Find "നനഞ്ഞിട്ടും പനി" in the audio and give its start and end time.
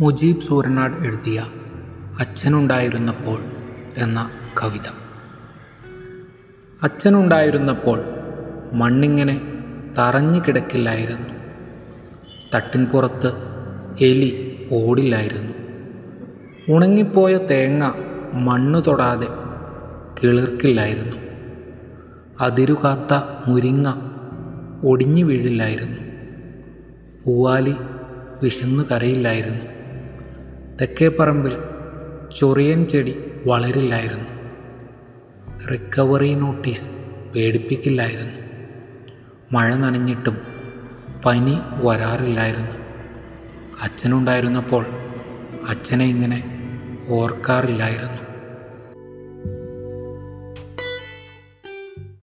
39.74-41.58